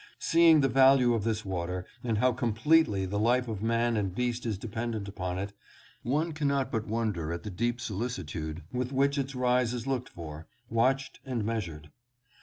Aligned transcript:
Seeing 0.17 0.61
the 0.61 0.67
value 0.67 1.13
of 1.13 1.23
this 1.23 1.45
water 1.45 1.85
and 2.03 2.17
how 2.17 2.31
completely 2.33 3.05
the 3.05 3.19
life 3.19 3.47
of 3.47 3.61
man 3.61 3.95
and 3.95 4.15
beast 4.15 4.47
is 4.47 4.57
dependent 4.57 5.07
upon 5.07 5.37
it, 5.37 5.53
one 6.01 6.31
cannot 6.31 6.73
wonder 6.87 7.31
at 7.31 7.43
the 7.43 7.51
deep 7.51 7.79
solicitude 7.79 8.63
with 8.73 8.91
which 8.91 9.19
its 9.19 9.35
rise 9.35 9.75
is 9.75 9.85
looked 9.85 10.09
for, 10.09 10.47
watched 10.71 11.19
and 11.23 11.45
measured. 11.45 11.91